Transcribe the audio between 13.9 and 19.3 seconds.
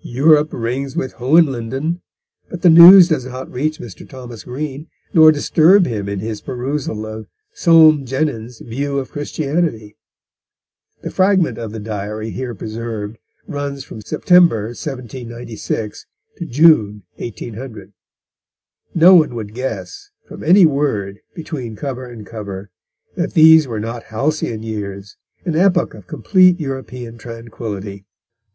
September 1796 to June 1800. No